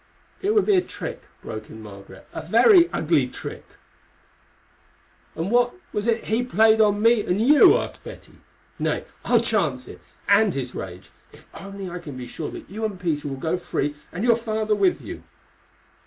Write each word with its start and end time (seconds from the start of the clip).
"It 0.41 0.55
would 0.55 0.65
be 0.65 0.75
a 0.77 0.81
trick," 0.81 1.25
broke 1.43 1.69
in 1.69 1.79
Margaret—"a 1.83 2.47
very 2.47 2.91
ugly 2.91 3.27
trick." 3.27 3.63
"And 5.35 5.51
what 5.51 5.75
was 5.93 6.07
it 6.07 6.23
he 6.23 6.41
played 6.41 6.81
on 6.81 7.03
me 7.03 7.23
and 7.23 7.39
you?" 7.39 7.77
asked 7.77 8.03
Betty. 8.03 8.39
"Nay, 8.79 9.05
I'll 9.23 9.41
chance 9.41 9.87
it, 9.87 10.01
and 10.27 10.55
his 10.55 10.73
rage, 10.73 11.11
if 11.31 11.45
only 11.53 11.87
I 11.87 11.99
can 11.99 12.17
be 12.17 12.25
sure 12.25 12.49
that 12.49 12.67
you 12.67 12.83
and 12.83 12.99
Peter 12.99 13.27
will 13.27 13.37
go 13.37 13.57
free, 13.57 13.93
and 14.11 14.23
your 14.23 14.35
father 14.37 14.73
with 14.73 15.01
you." 15.01 15.21